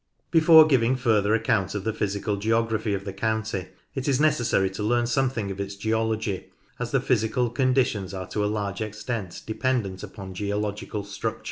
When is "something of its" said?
5.05-5.75